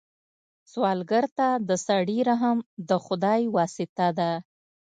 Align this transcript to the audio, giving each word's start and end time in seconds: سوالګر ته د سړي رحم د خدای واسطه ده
سوالګر 0.71 1.25
ته 1.37 1.47
د 1.69 1.71
سړي 1.87 2.19
رحم 2.29 2.57
د 2.89 2.91
خدای 3.05 3.41
واسطه 3.55 4.07
ده 4.19 4.31